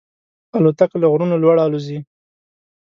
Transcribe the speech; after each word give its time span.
الوتکه 0.57 0.97
له 1.01 1.07
غرونو 1.11 1.35
لوړ 1.43 1.55
الوزي. 1.65 1.99